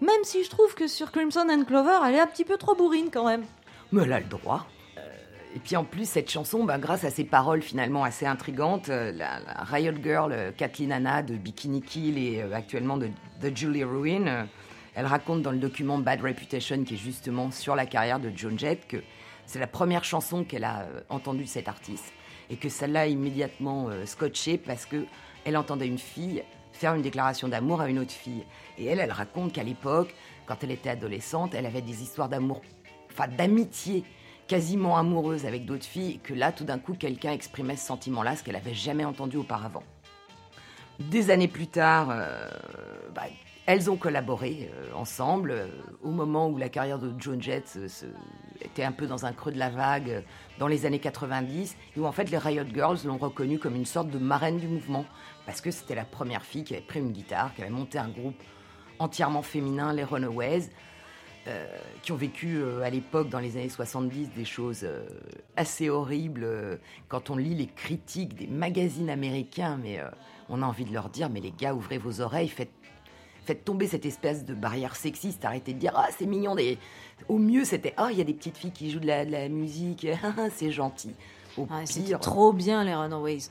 Même 0.00 0.24
si 0.24 0.44
je 0.44 0.50
trouve 0.50 0.74
que 0.74 0.86
sur 0.86 1.12
Crimson 1.12 1.46
and 1.50 1.64
Clover, 1.64 1.98
elle 2.06 2.14
est 2.14 2.20
un 2.20 2.26
petit 2.26 2.44
peu 2.44 2.56
trop 2.56 2.74
bourrine 2.74 3.10
quand 3.12 3.26
même. 3.26 3.44
Mais 3.92 4.02
elle 4.02 4.12
a 4.14 4.20
le 4.20 4.26
droit. 4.26 4.66
Euh, 4.96 5.00
et 5.54 5.58
puis 5.58 5.76
en 5.76 5.84
plus, 5.84 6.08
cette 6.08 6.30
chanson, 6.30 6.64
bah, 6.64 6.78
grâce 6.78 7.04
à 7.04 7.10
ses 7.10 7.24
paroles 7.24 7.60
finalement 7.60 8.02
assez 8.02 8.24
intrigantes, 8.24 8.88
euh, 8.88 9.12
la, 9.12 9.40
Riot 9.64 9.92
Girl 10.02 10.32
euh, 10.32 10.52
Kathleen 10.56 10.90
Anna 10.90 11.22
de 11.22 11.34
Bikini 11.34 11.82
Kill 11.82 12.16
et 12.16 12.40
actuellement 12.54 12.96
de, 12.96 13.10
The 13.42 13.54
Julie 13.54 13.84
Ruin, 13.84 14.46
elle 14.94 15.06
raconte 15.06 15.42
dans 15.42 15.52
le 15.52 15.58
document 15.58 15.98
Bad 15.98 16.22
Reputation, 16.22 16.82
qui 16.84 16.94
est 16.94 16.98
justement 16.98 17.50
sur 17.50 17.76
la 17.76 17.84
carrière 17.84 18.20
de 18.20 18.32
Joan 18.34 18.58
Jett, 18.58 18.88
que 18.88 18.98
c'est 19.44 19.58
la 19.58 19.66
première 19.66 20.04
chanson 20.04 20.44
qu'elle 20.44 20.64
a 20.64 20.86
entendue 21.10 21.44
de 21.44 21.48
cet 21.48 21.68
artiste. 21.68 22.12
Et 22.50 22.56
que 22.56 22.68
ça 22.68 22.86
l'a 22.86 23.06
immédiatement 23.06 23.88
scotché 24.04 24.58
parce 24.58 24.84
que 24.84 25.06
elle 25.44 25.56
entendait 25.56 25.86
une 25.86 25.98
fille 25.98 26.42
faire 26.72 26.94
une 26.94 27.02
déclaration 27.02 27.48
d'amour 27.48 27.80
à 27.80 27.88
une 27.88 27.98
autre 27.98 28.12
fille. 28.12 28.44
Et 28.78 28.86
elle, 28.86 28.98
elle 28.98 29.12
raconte 29.12 29.52
qu'à 29.52 29.62
l'époque, 29.62 30.14
quand 30.46 30.56
elle 30.62 30.72
était 30.72 30.90
adolescente, 30.90 31.54
elle 31.54 31.66
avait 31.66 31.82
des 31.82 32.02
histoires 32.02 32.28
d'amour, 32.28 32.60
enfin 33.12 33.28
d'amitié 33.28 34.04
quasiment 34.48 34.96
amoureuse 34.96 35.46
avec 35.46 35.64
d'autres 35.64 35.84
filles, 35.84 36.18
que 36.18 36.34
là, 36.34 36.52
tout 36.52 36.64
d'un 36.64 36.78
coup, 36.78 36.94
quelqu'un 36.94 37.32
exprimait 37.32 37.76
ce 37.76 37.86
sentiment-là, 37.86 38.36
ce 38.36 38.42
qu'elle 38.42 38.56
avait 38.56 38.74
jamais 38.74 39.04
entendu 39.04 39.36
auparavant. 39.36 39.84
Des 40.98 41.30
années 41.30 41.48
plus 41.48 41.68
tard, 41.68 42.08
euh, 42.10 42.48
bah, 43.14 43.22
elles 43.66 43.90
ont 43.90 43.96
collaboré 43.96 44.70
euh, 44.72 44.92
ensemble 44.94 45.52
euh, 45.52 45.68
au 46.02 46.10
moment 46.10 46.48
où 46.48 46.58
la 46.58 46.68
carrière 46.68 46.98
de 46.98 47.12
Joan 47.18 47.40
Jett 47.40 47.78
était 48.60 48.84
un 48.84 48.92
peu 48.92 49.06
dans 49.06 49.24
un 49.24 49.32
creux 49.32 49.52
de 49.52 49.58
la 49.58 49.70
vague 49.70 50.24
dans 50.58 50.66
les 50.66 50.86
années 50.86 50.98
90, 50.98 51.76
et 51.96 52.00
où 52.00 52.06
en 52.06 52.12
fait 52.12 52.30
les 52.30 52.38
Riot 52.38 52.64
Girls 52.72 52.98
l'ont 53.04 53.18
reconnue 53.18 53.58
comme 53.58 53.76
une 53.76 53.86
sorte 53.86 54.10
de 54.10 54.18
marraine 54.18 54.58
du 54.58 54.68
mouvement 54.68 55.04
parce 55.46 55.60
que 55.60 55.70
c'était 55.70 55.94
la 55.94 56.04
première 56.04 56.44
fille 56.44 56.64
qui 56.64 56.74
avait 56.74 56.82
pris 56.82 57.00
une 57.00 57.12
guitare, 57.12 57.54
qui 57.54 57.62
avait 57.62 57.70
monté 57.70 57.98
un 57.98 58.08
groupe 58.08 58.40
entièrement 58.98 59.42
féminin, 59.42 59.92
les 59.92 60.04
Runaways. 60.04 60.70
euh, 61.48 61.66
qui 62.02 62.12
ont 62.12 62.16
vécu 62.16 62.58
euh, 62.58 62.82
à 62.82 62.90
l'époque, 62.90 63.28
dans 63.28 63.40
les 63.40 63.56
années 63.56 63.68
70, 63.68 64.30
des 64.30 64.44
choses 64.44 64.82
euh, 64.84 65.04
assez 65.56 65.90
horribles. 65.90 66.46
Quand 67.08 67.30
on 67.30 67.36
lit 67.36 67.56
les 67.56 67.66
critiques 67.66 68.34
des 68.34 68.46
magazines 68.46 69.10
américains, 69.10 69.76
mais 69.82 70.00
on 70.48 70.62
a 70.62 70.66
envie 70.66 70.84
de 70.84 70.92
leur 70.92 71.08
dire, 71.08 71.30
mais 71.30 71.40
les 71.40 71.50
gars, 71.50 71.74
ouvrez 71.74 71.98
vos 71.98 72.20
oreilles, 72.20 72.48
faites, 72.48 72.70
faites 73.44 73.64
tomber 73.64 73.86
cette 73.86 74.06
espèce 74.06 74.44
de 74.44 74.54
barrière 74.54 74.96
sexiste, 74.96 75.44
arrêtez 75.44 75.72
de 75.72 75.78
dire, 75.78 75.92
ah, 75.94 76.08
c'est 76.16 76.26
mignon. 76.26 76.54
Des... 76.54 76.78
Au 77.28 77.38
mieux, 77.38 77.64
c'était, 77.64 77.94
ah, 77.96 78.08
il 78.10 78.18
y 78.18 78.20
a 78.20 78.24
des 78.24 78.34
petites 78.34 78.56
filles 78.56 78.72
qui 78.72 78.90
jouent 78.90 79.00
de 79.00 79.06
la, 79.06 79.48
musique, 79.48 80.06
c'est 80.54 80.70
gentil. 80.70 81.14
Au 81.56 81.66
ah, 81.70 81.82
C'était 81.84 82.16
trop 82.18 82.52
bien, 82.52 82.84
les 82.84 82.94
Runaways. 82.94 83.48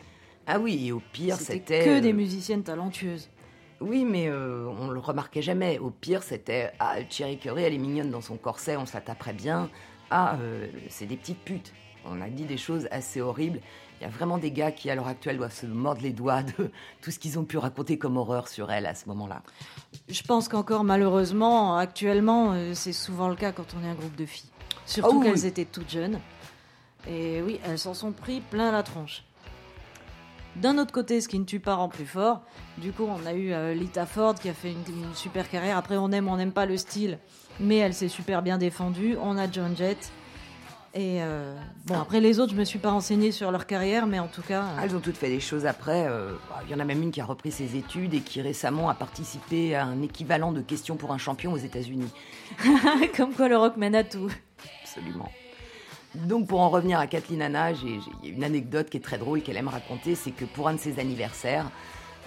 Ah 0.48 0.60
oui, 0.60 0.88
et 0.88 0.91
au 0.91 1.01
pire, 1.12 1.38
c'était... 1.38 1.86
que 1.86 2.00
des 2.00 2.13
musiciennes 2.13 2.63
talentueuses. 2.63 3.29
Oui, 3.79 4.05
mais 4.05 4.27
euh, 4.27 4.67
on 4.79 4.89
le 4.89 5.00
remarquait 5.00 5.41
jamais. 5.41 5.79
Au 5.79 5.89
pire, 5.89 6.21
c'était 6.24 6.71
Ah, 6.79 6.98
Cherry 7.10 7.38
Curry, 7.38 7.63
elle 7.63 7.74
est 7.74 7.79
mignonne 7.79 8.12
dans 8.12 8.21
son 8.21 8.38
corset, 8.38 8.77
on 8.77 8.86
se 8.86 8.93
la 8.93 9.01
taperait 9.01 9.33
bien. 9.33 9.69
Ah, 10.12 10.38
euh, 10.39 10.67
c'est 10.89 11.07
des 11.07 11.17
petites 11.17 11.39
putes. 11.39 11.74
On 12.05 12.21
a 12.21 12.29
dit 12.29 12.45
des 12.45 12.57
choses 12.57 12.88
assez 12.91 13.21
horribles. 13.21 13.60
Il 14.01 14.05
y 14.05 14.08
a 14.08 14.10
vraiment 14.10 14.39
des 14.39 14.51
gars 14.51 14.72
qui, 14.72 14.89
à 14.89 14.96
l'heure 14.96 15.08
actuelle, 15.08 15.38
doivent 15.38 15.53
se 15.53 15.67
mordre 15.67 16.01
les 16.01 16.12
doigts 16.12 16.41
de 16.41 16.72
tout 17.03 17.12
ce 17.12 17.20
qu'ils 17.20 17.38
ont 17.38 17.43
pu 17.43 17.60
raconter 17.60 18.00
comme 18.00 18.17
horreur 18.17 18.48
sur 18.48 18.72
elle 18.72 18.88
à 18.88 18.96
ce 18.96 19.08
moment-là. 19.10 19.43
Je 20.10 20.24
pense 20.24 20.48
qu'encore, 20.48 20.84
malheureusement, 20.84 21.77
actuellement, 21.77 22.53
euh, 22.53 22.74
c'est 22.74 22.93
souvent 22.93 23.29
le 23.29 23.36
cas 23.36 23.51
quand 23.51 23.75
on 23.79 23.86
est 23.86 23.89
un 23.89 23.93
groupe 23.93 24.15
de 24.15 24.25
filles. 24.25 24.50
Surtout 24.88 25.20
oh 25.20 25.22
qu'elles 25.22 25.46
étaient 25.46 25.65
toutes 25.65 25.91
jeunes. 25.91 26.20
Et 27.08 27.43
oui, 27.43 27.60
elles 27.63 27.77
s'en 27.77 27.93
sont 27.93 28.12
pris 28.12 28.41
plein 28.41 28.72
la 28.72 28.81
tronche. 28.81 29.24
D'un 30.55 30.79
autre 30.79 30.91
côté, 30.91 31.22
ce 31.22 31.27
qui 31.27 31.38
ne 31.38 31.46
tue 31.46 31.60
pas 31.60 31.75
rend 31.75 31.88
plus 31.88 32.08
fort. 32.08 32.41
Du 32.79 32.93
coup, 32.93 33.05
on 33.08 33.24
a 33.27 33.34
eu 33.34 33.53
euh, 33.53 33.75
Lita 33.75 34.08
Ford 34.08 34.34
qui 34.34 34.50
a 34.50 34.55
fait 34.55 34.72
une, 34.72 35.13
super 35.13 35.48
carrière. 35.48 35.77
Après, 35.77 35.98
on 35.98 36.12
aime, 36.12 36.27
on 36.27 36.38
n'aime 36.38 36.53
pas 36.53 36.65
le 36.65 36.75
style, 36.75 37.20
mais 37.60 37.77
elle 37.77 37.93
s'est 37.93 38.10
super 38.10 38.41
bien 38.41 38.58
défendue. 38.58 39.15
On 39.22 39.38
a 39.38 39.50
John 39.50 39.77
Jett. 39.77 40.12
Et 40.93 41.21
euh, 41.21 41.55
bon, 41.86 42.00
après 42.00 42.19
les 42.19 42.39
autres, 42.39 42.51
je 42.51 42.57
me 42.57 42.65
suis 42.65 42.79
pas 42.79 42.91
renseignée 42.91 43.31
sur 43.31 43.50
leur 43.51 43.65
carrière, 43.65 44.07
mais 44.07 44.19
en 44.19 44.27
tout 44.27 44.41
cas. 44.41 44.63
Euh, 44.63 44.81
elles 44.83 44.95
ont 44.95 45.00
toutes 45.00 45.15
fait 45.15 45.29
des 45.29 45.39
choses 45.39 45.65
après. 45.65 46.05
Bah, 46.50 46.62
il 46.65 46.71
y 46.71 46.75
en 46.75 46.79
a 46.79 46.83
même 46.83 47.01
une 47.01 47.12
qui 47.12 47.21
a 47.21 47.25
repris 47.25 47.51
ses 47.51 47.77
études 47.77 48.13
et 48.13 48.19
qui 48.19 48.41
récemment 48.41 48.89
a 48.89 48.93
participé 48.93 49.75
à 49.75 49.86
un 49.86 50.01
équivalent 50.01 50.51
de 50.51 50.62
questions 50.62 50.98
pour 50.98 51.12
un 51.12 51.17
champion 51.17 51.53
aux 51.53 51.57
États-Unis. 51.57 52.12
Comme 53.17 53.33
quoi 53.33 53.48
le 53.48 53.57
rock 53.57 53.77
mène 53.77 53.95
à 53.95 54.03
tout. 54.03 54.29
Absolument. 54.83 55.31
Donc 56.15 56.48
pour 56.48 56.60
en 56.60 56.69
revenir 56.69 57.00
à 57.00 57.07
Kathleen 57.07 57.41
Anna, 57.41 57.74
j'ai 57.74 58.00
une 58.25 58.43
anecdote 58.43 58.89
qui 58.89 58.98
est 58.98 59.01
très 59.01 59.17
drôle 59.17 59.41
qu'elle 59.41 59.55
aime 59.55 59.69
raconter, 59.69 60.15
c'est 60.15 60.31
que 60.31 60.43
pour 60.43 60.67
un 60.67 60.74
de 60.74 60.79
ses 60.79 61.00
anniversaires, 61.00 61.71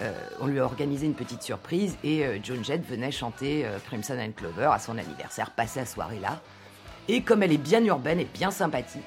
euh, 0.01 0.11
on 0.41 0.47
lui 0.47 0.59
a 0.59 0.65
organisé 0.65 1.05
une 1.05 1.13
petite 1.13 1.41
surprise 1.41 1.95
et 2.03 2.25
euh, 2.25 2.37
Joan 2.43 2.65
Jett 2.65 2.85
venait 2.85 3.11
chanter 3.11 3.65
euh, 3.65 3.77
Crimson 3.85 4.17
and 4.19 4.31
Clover 4.35 4.69
à 4.71 4.79
son 4.79 4.97
anniversaire, 4.97 5.51
passer 5.51 5.81
la 5.81 5.85
soirée 5.85 6.19
là. 6.19 6.41
Et 7.07 7.21
comme 7.21 7.43
elle 7.43 7.53
est 7.53 7.57
bien 7.57 7.83
urbaine 7.85 8.19
et 8.19 8.25
bien 8.25 8.51
sympathique, 8.51 9.03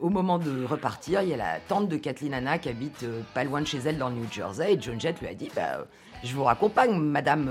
au 0.00 0.10
moment 0.10 0.38
de 0.38 0.64
repartir, 0.64 1.22
il 1.22 1.30
y 1.30 1.34
a 1.34 1.36
la 1.36 1.60
tante 1.60 1.88
de 1.88 1.96
Kathleen 1.96 2.34
Anna 2.34 2.58
qui 2.58 2.68
habite 2.68 3.04
pas 3.34 3.44
loin 3.44 3.60
de 3.60 3.66
chez 3.66 3.78
elle 3.78 3.98
dans 3.98 4.08
le 4.08 4.16
New 4.16 4.30
Jersey 4.30 4.74
et 4.74 4.80
Joan 4.80 5.00
Jett 5.00 5.20
lui 5.20 5.28
a 5.28 5.34
dit 5.34 5.50
bah, 5.56 5.86
Je 6.22 6.34
vous 6.34 6.44
raccompagne, 6.44 6.92
madame 6.98 7.50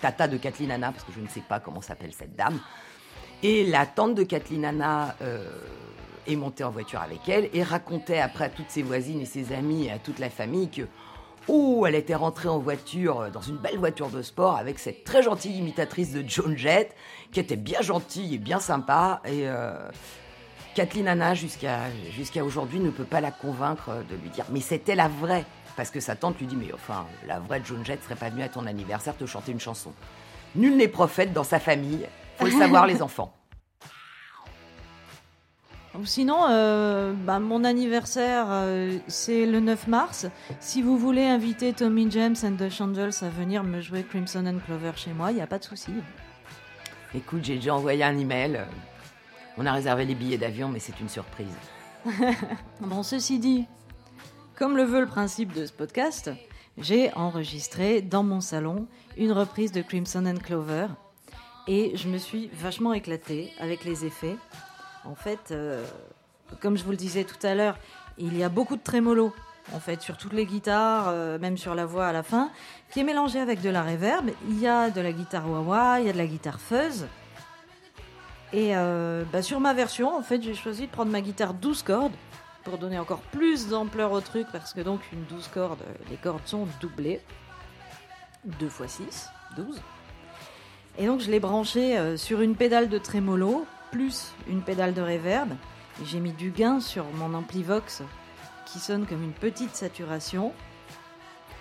Tata 0.00 0.28
de 0.28 0.36
Kathleen 0.36 0.72
Anna, 0.72 0.92
parce 0.92 1.04
que 1.04 1.12
je 1.12 1.20
ne 1.20 1.28
sais 1.28 1.42
pas 1.48 1.60
comment 1.60 1.80
s'appelle 1.80 2.12
cette 2.12 2.36
dame. 2.36 2.58
Et 3.42 3.64
la 3.64 3.86
tante 3.86 4.16
de 4.16 4.24
Kathleen 4.24 4.64
Anna 4.64 5.14
euh, 5.22 5.48
est 6.26 6.34
montée 6.34 6.64
en 6.64 6.70
voiture 6.70 7.00
avec 7.00 7.28
elle 7.28 7.48
et 7.52 7.62
racontait 7.62 8.18
après 8.18 8.46
à 8.46 8.48
toutes 8.48 8.70
ses 8.70 8.82
voisines 8.82 9.20
et 9.20 9.26
ses 9.26 9.52
amis 9.52 9.86
et 9.86 9.92
à 9.92 9.98
toute 9.98 10.18
la 10.18 10.28
famille 10.28 10.68
que 10.68 10.82
oh, 11.48 11.84
elle 11.86 11.94
était 11.94 12.14
rentrée 12.14 12.48
en 12.48 12.58
voiture, 12.58 13.20
euh, 13.20 13.30
dans 13.30 13.40
une 13.40 13.56
belle 13.56 13.78
voiture 13.78 14.08
de 14.08 14.22
sport 14.22 14.56
avec 14.56 14.78
cette 14.78 15.04
très 15.04 15.22
gentille 15.22 15.56
imitatrice 15.56 16.12
de 16.12 16.26
Joan 16.26 16.56
Jett, 16.56 16.94
qui 17.32 17.40
était 17.40 17.56
bien 17.56 17.80
gentille 17.80 18.34
et 18.34 18.38
bien 18.38 18.60
sympa. 18.60 19.20
Et 19.24 19.48
euh, 19.48 19.72
Kathleen 20.74 21.08
Anna, 21.08 21.34
jusqu'à 21.34 21.90
aujourd'hui, 22.44 22.80
ne 22.80 22.90
peut 22.90 23.04
pas 23.04 23.20
la 23.20 23.30
convaincre 23.30 24.04
de 24.08 24.16
lui 24.16 24.30
dire 24.30 24.44
mais 24.50 24.60
c'était 24.60 24.94
la 24.94 25.08
vraie. 25.08 25.44
Parce 25.76 25.90
que 25.90 26.00
sa 26.00 26.16
tante 26.16 26.38
lui 26.38 26.46
dit 26.46 26.56
mais 26.56 26.72
enfin, 26.74 27.06
la 27.26 27.38
vraie 27.38 27.62
Joan 27.64 27.84
Jett 27.84 28.02
serait 28.02 28.16
pas 28.16 28.30
venue 28.30 28.42
à 28.42 28.48
ton 28.48 28.66
anniversaire 28.66 29.16
te 29.16 29.26
chanter 29.26 29.52
une 29.52 29.60
chanson. 29.60 29.92
Nul 30.56 30.76
n'est 30.76 30.88
prophète 30.88 31.32
dans 31.32 31.44
sa 31.44 31.60
famille. 31.60 32.06
Faut 32.38 32.46
le 32.46 32.52
savoir, 32.52 32.86
les 32.88 33.00
enfants. 33.02 33.32
Sinon, 36.04 36.46
euh, 36.48 37.12
bah, 37.12 37.38
mon 37.38 37.64
anniversaire, 37.64 38.46
euh, 38.50 38.98
c'est 39.08 39.46
le 39.46 39.60
9 39.60 39.88
mars. 39.88 40.26
Si 40.60 40.82
vous 40.82 40.96
voulez 40.96 41.24
inviter 41.24 41.72
Tommy 41.72 42.10
James 42.10 42.36
and 42.44 42.56
the 42.56 42.70
Chandles 42.70 43.22
à 43.22 43.28
venir 43.28 43.64
me 43.64 43.80
jouer 43.80 44.04
Crimson 44.04 44.46
and 44.46 44.58
Clover 44.64 44.92
chez 44.96 45.12
moi, 45.12 45.32
il 45.32 45.36
n'y 45.36 45.40
a 45.40 45.46
pas 45.46 45.58
de 45.58 45.64
souci. 45.64 45.92
Écoute, 47.14 47.44
j'ai 47.44 47.56
déjà 47.56 47.74
envoyé 47.74 48.04
un 48.04 48.16
email. 48.16 48.60
On 49.56 49.66
a 49.66 49.72
réservé 49.72 50.04
les 50.04 50.14
billets 50.14 50.38
d'avion, 50.38 50.68
mais 50.68 50.78
c'est 50.78 51.00
une 51.00 51.08
surprise. 51.08 51.56
bon, 52.80 53.02
ceci 53.02 53.38
dit, 53.38 53.66
comme 54.56 54.76
le 54.76 54.84
veut 54.84 55.00
le 55.00 55.06
principe 55.06 55.52
de 55.52 55.66
ce 55.66 55.72
podcast, 55.72 56.30
j'ai 56.76 57.12
enregistré 57.14 58.02
dans 58.02 58.22
mon 58.22 58.40
salon 58.40 58.86
une 59.16 59.32
reprise 59.32 59.72
de 59.72 59.82
Crimson 59.82 60.24
and 60.26 60.40
Clover 60.42 60.86
et 61.66 61.92
je 61.96 62.08
me 62.08 62.18
suis 62.18 62.50
vachement 62.52 62.92
éclatée 62.92 63.52
avec 63.58 63.84
les 63.84 64.04
effets. 64.04 64.36
En 65.08 65.14
fait, 65.14 65.52
euh, 65.52 65.82
comme 66.60 66.76
je 66.76 66.84
vous 66.84 66.90
le 66.90 66.96
disais 66.96 67.24
tout 67.24 67.46
à 67.46 67.54
l'heure, 67.54 67.78
il 68.18 68.36
y 68.36 68.42
a 68.42 68.50
beaucoup 68.50 68.76
de 68.76 68.82
trémolo 68.82 69.34
en 69.74 69.80
fait 69.80 70.02
sur 70.02 70.18
toutes 70.18 70.34
les 70.34 70.44
guitares, 70.44 71.06
euh, 71.08 71.38
même 71.38 71.56
sur 71.56 71.74
la 71.74 71.86
voix 71.86 72.06
à 72.06 72.12
la 72.12 72.22
fin, 72.22 72.50
qui 72.90 73.00
est 73.00 73.04
mélangée 73.04 73.40
avec 73.40 73.62
de 73.62 73.70
la 73.70 73.82
reverb. 73.82 74.30
Il 74.48 74.60
y 74.60 74.66
a 74.66 74.90
de 74.90 75.00
la 75.00 75.12
guitare 75.12 75.48
wah 75.48 76.00
il 76.00 76.06
y 76.06 76.10
a 76.10 76.12
de 76.12 76.18
la 76.18 76.26
guitare 76.26 76.60
fuzz. 76.60 77.06
Et 78.52 78.76
euh, 78.76 79.24
bah, 79.32 79.40
sur 79.40 79.60
ma 79.60 79.72
version, 79.72 80.14
en 80.14 80.22
fait, 80.22 80.42
j'ai 80.42 80.54
choisi 80.54 80.86
de 80.86 80.90
prendre 80.92 81.10
ma 81.10 81.22
guitare 81.22 81.54
12 81.54 81.82
cordes 81.82 82.14
pour 82.64 82.76
donner 82.76 82.98
encore 82.98 83.20
plus 83.20 83.68
d'ampleur 83.68 84.12
au 84.12 84.20
truc, 84.20 84.46
parce 84.52 84.74
que 84.74 84.82
donc 84.82 85.00
une 85.12 85.24
12 85.24 85.48
cordes, 85.48 85.82
les 86.10 86.16
cordes 86.16 86.46
sont 86.46 86.66
doublées. 86.82 87.22
2 88.44 88.66
x 88.66 88.82
6, 88.86 89.30
12. 89.56 89.80
Et 90.98 91.06
donc 91.06 91.20
je 91.20 91.30
l'ai 91.30 91.40
branché 91.40 92.16
sur 92.16 92.40
une 92.40 92.56
pédale 92.56 92.88
de 92.88 92.98
trémolo 92.98 93.66
plus 93.90 94.32
une 94.48 94.62
pédale 94.62 94.94
de 94.94 95.02
reverb. 95.02 95.50
J'ai 96.04 96.20
mis 96.20 96.32
du 96.32 96.50
gain 96.50 96.80
sur 96.80 97.04
mon 97.14 97.34
ampli 97.34 97.62
Vox 97.62 98.02
qui 98.66 98.78
sonne 98.78 99.06
comme 99.06 99.22
une 99.22 99.32
petite 99.32 99.74
saturation 99.74 100.52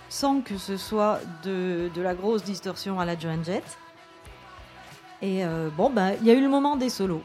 sans 0.10 0.42
que 0.42 0.58
ce 0.58 0.78
soit 0.78 1.20
de, 1.44 1.90
la 1.98 2.14
grosse 2.14 2.44
distorsion 2.44 3.00
à 3.00 3.06
la 3.06 3.18
Joan 3.18 3.44
Jett. 3.44 3.78
Et 5.22 5.44
euh, 5.44 5.70
bon, 5.76 5.90
bah, 5.90 6.14
il 6.16 6.26
y 6.26 6.32
a 6.32 6.34
eu 6.34 6.42
le 6.42 6.50
moment 6.50 6.78
des 6.78 6.90
solos. 6.90 7.24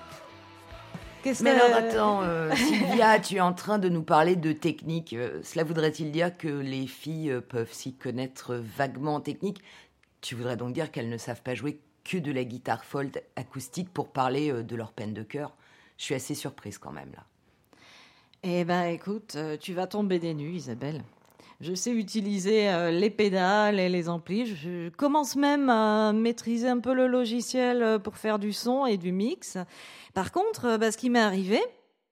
Mais 1.40 1.50
alors 1.50 1.76
attends, 1.76 2.22
euh, 2.22 2.52
Sylvia, 2.56 3.20
tu 3.20 3.36
es 3.36 3.40
en 3.40 3.52
train 3.52 3.78
de 3.78 3.88
nous 3.88 4.02
parler 4.02 4.34
de 4.34 4.52
technique. 4.52 5.14
cela 5.44 5.62
voudrait-il 5.62 6.10
dire 6.10 6.36
que 6.36 6.48
les 6.48 6.88
filles 6.88 7.40
peuvent 7.48 7.72
s'y 7.72 7.94
connaître 7.94 8.54
vaguement 8.54 9.16
en 9.16 9.20
technique? 9.20 9.62
Tu 10.20 10.34
voudrais 10.34 10.56
donc 10.56 10.72
dire 10.72 10.90
qu'elles 10.90 11.08
ne 11.08 11.18
savent 11.18 11.42
pas 11.42 11.54
jouer 11.54 11.78
que 12.04 12.18
de 12.18 12.32
la 12.32 12.44
guitare 12.44 12.84
fold 12.84 13.22
acoustique 13.36 13.92
pour 13.92 14.08
parler 14.08 14.50
euh, 14.50 14.62
de 14.62 14.76
leur 14.76 14.92
peine 14.92 15.14
de 15.14 15.22
cœur. 15.22 15.54
Je 15.98 16.04
suis 16.04 16.14
assez 16.14 16.34
surprise 16.34 16.78
quand 16.78 16.92
même 16.92 17.12
là. 17.14 17.24
Eh 18.42 18.64
ben 18.64 18.84
écoute, 18.84 19.34
euh, 19.36 19.56
tu 19.56 19.72
vas 19.72 19.86
tomber 19.86 20.18
des 20.18 20.34
nues, 20.34 20.54
Isabelle. 20.54 21.02
Je 21.60 21.74
sais 21.74 21.92
utiliser 21.92 22.70
euh, 22.70 22.90
les 22.90 23.10
pédales 23.10 23.78
et 23.78 23.88
les 23.88 24.08
amplis. 24.08 24.46
Je 24.46 24.88
commence 24.88 25.36
même 25.36 25.70
à 25.70 26.12
maîtriser 26.12 26.68
un 26.68 26.80
peu 26.80 26.92
le 26.92 27.06
logiciel 27.06 28.00
pour 28.02 28.16
faire 28.16 28.40
du 28.40 28.52
son 28.52 28.84
et 28.84 28.96
du 28.96 29.12
mix. 29.12 29.58
Par 30.12 30.32
contre, 30.32 30.76
bah, 30.76 30.90
ce 30.90 30.98
qui 30.98 31.08
m'est 31.08 31.20
arrivé, 31.20 31.60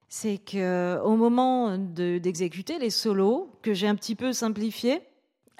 c'est 0.08 0.38
que 0.38 1.00
au 1.02 1.16
moment 1.16 1.76
d'exécuter 1.78 2.78
les 2.78 2.90
solos, 2.90 3.50
que 3.62 3.74
j'ai 3.74 3.88
un 3.88 3.96
petit 3.96 4.14
peu 4.14 4.32
simplifié, 4.32 5.00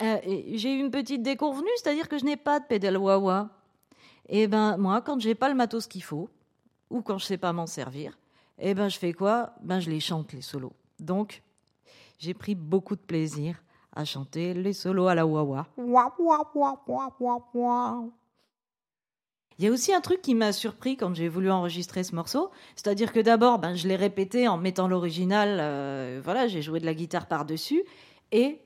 j'ai 0.01 0.73
eu 0.73 0.79
une 0.79 0.91
petite 0.91 1.23
déconvenue, 1.23 1.69
c'est-à-dire 1.77 2.09
que 2.09 2.19
je 2.19 2.25
n'ai 2.25 2.37
pas 2.37 2.61
de 2.61 2.65
pédale 2.67 2.97
wah-wah. 2.97 3.60
Et 4.33 4.43
eh 4.43 4.47
ben 4.47 4.77
moi, 4.77 5.03
quand 5.03 5.21
j'ai 5.21 5.35
pas 5.35 5.49
le 5.49 5.57
matos 5.57 5.89
qu'il 5.89 6.05
faut, 6.05 6.29
ou 6.89 7.03
quand 7.03 7.19
je 7.19 7.27
sais 7.27 7.37
pas 7.37 7.53
m'en 7.53 7.67
servir, 7.67 8.17
et 8.59 8.71
eh 8.71 8.75
ben 8.75 8.89
je 8.89 8.97
fais 8.97 9.13
quoi? 9.13 9.55
Ben 9.61 9.81
je 9.81 9.91
les 9.91 9.99
chante 9.99 10.33
les 10.33 10.41
solos. 10.41 10.73
Donc 11.01 11.43
j'ai 12.19 12.33
pris 12.33 12.55
beaucoup 12.55 12.95
de 12.95 13.01
plaisir 13.01 13.61
à 13.93 14.05
chanter 14.05 14.55
les 14.55 14.73
solos 14.73 15.09
à 15.09 15.17
la 15.17 15.27
wah. 15.27 15.67
Il 19.59 19.65
y 19.65 19.69
a 19.69 19.73
aussi 19.73 19.93
un 19.93 20.01
truc 20.01 20.23
qui 20.23 20.35
m'a 20.35 20.53
surpris 20.53 20.97
quand 20.97 21.13
j'ai 21.15 21.29
voulu 21.29 21.51
enregistrer 21.51 22.05
ce 22.05 22.15
morceau, 22.15 22.51
c'est-à-dire 22.77 23.13
que 23.13 23.21
d'abord, 23.21 23.59
ben, 23.59 23.75
je 23.75 23.89
l'ai 23.89 23.97
répété 23.97 24.49
en 24.49 24.57
mettant 24.57 24.89
l'original, 24.89 25.59
euh, 25.61 26.21
voilà, 26.25 26.47
j'ai 26.47 26.63
joué 26.63 26.81
de 26.81 26.87
la 26.87 26.95
guitare 26.95 27.27
par-dessus, 27.27 27.83
et 28.33 28.61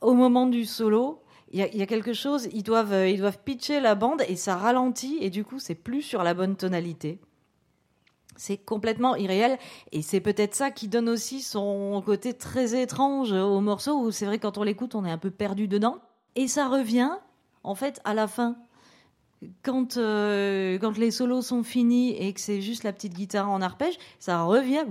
au 0.00 0.12
moment 0.12 0.46
du 0.46 0.64
solo, 0.64 1.22
il 1.52 1.60
y, 1.60 1.82
a 1.82 1.86
quelque 1.86 2.12
chose, 2.12 2.48
ils 2.52 2.64
doivent, 2.64 2.92
euh, 2.92 3.08
ils 3.08 3.20
doivent 3.20 3.38
pitcher 3.38 3.78
la 3.78 3.94
bande 3.94 4.22
et 4.28 4.34
ça 4.34 4.56
ralentit 4.56 5.18
et 5.20 5.30
du 5.30 5.44
coup 5.44 5.60
c'est 5.60 5.76
plus 5.76 6.02
sur 6.02 6.24
la 6.24 6.34
bonne 6.34 6.56
tonalité. 6.56 7.20
C'est 8.34 8.58
complètement 8.58 9.14
irréel 9.14 9.56
et 9.92 10.02
c'est 10.02 10.20
peut-être 10.20 10.54
ça 10.54 10.70
qui 10.70 10.88
donne 10.88 11.08
aussi 11.08 11.40
son 11.40 12.02
côté 12.04 12.34
très 12.34 12.80
étrange 12.80 13.32
au 13.32 13.60
morceau 13.60 13.98
où 14.00 14.10
c'est 14.10 14.26
vrai 14.26 14.38
quand 14.38 14.58
on 14.58 14.64
l'écoute 14.64 14.94
on 14.96 15.04
est 15.04 15.10
un 15.10 15.18
peu 15.18 15.30
perdu 15.30 15.68
dedans 15.68 15.98
et 16.34 16.48
ça 16.48 16.68
revient 16.68 17.12
en 17.62 17.74
fait 17.74 18.00
à 18.04 18.12
la 18.12 18.26
fin. 18.26 18.56
quand, 19.62 19.98
euh, 19.98 20.78
quand 20.78 20.98
les 20.98 21.12
solos 21.12 21.42
sont 21.42 21.62
finis 21.62 22.16
et 22.16 22.32
que 22.32 22.40
c'est 22.40 22.60
juste 22.60 22.82
la 22.82 22.92
petite 22.92 23.14
guitare 23.14 23.48
en 23.50 23.62
arpège, 23.62 23.98
ça 24.18 24.42
revient 24.42 24.84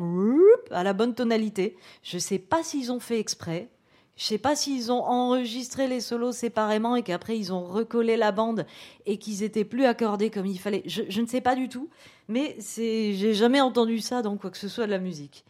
à 0.72 0.84
la 0.84 0.94
bonne 0.94 1.16
tonalité. 1.16 1.76
Je 2.02 2.18
sais 2.18 2.40
pas 2.40 2.64
s'ils 2.64 2.92
ont 2.92 3.00
fait 3.00 3.20
exprès. 3.20 3.70
Je 4.18 4.24
sais 4.24 4.38
pas 4.38 4.56
s'ils 4.56 4.92
ont 4.92 5.04
enregistré 5.04 5.88
les 5.88 6.00
solos 6.00 6.32
séparément 6.32 6.96
et 6.96 7.04
qu'après 7.04 7.38
ils 7.38 7.52
ont 7.52 7.66
recollé 7.66 8.16
la 8.16 8.32
bande 8.32 8.66
et 9.06 9.18
qu'ils 9.18 9.44
étaient 9.44 9.66
plus 9.66 9.86
accordés 9.86 10.30
comme 10.30 10.46
il 10.46 10.58
fallait. 10.58 10.84
Je, 10.86 11.22
ne 11.22 11.28
sais 11.28 11.42
pas 11.42 11.56
du 11.56 11.68
tout, 11.68 11.90
mais 12.30 12.56
c'est, 12.60 13.14
j'ai 13.14 13.34
jamais 13.34 13.60
entendu 13.60 14.00
ça 14.00 14.22
dans 14.22 14.38
quoi 14.38 14.52
que 14.52 14.58
ce 14.58 14.70
soit 14.70 14.86
de 14.86 14.92
la 14.92 15.00
musique. 15.00 15.44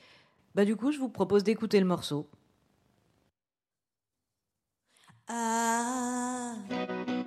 Bah 0.55 0.65
du 0.65 0.75
coup, 0.75 0.91
je 0.91 1.00
vous 1.00 1.10
propose 1.10 1.43
d'écouter 1.43 1.79
le 1.79 1.86
morceau. 1.86 2.27
I, 5.27 7.25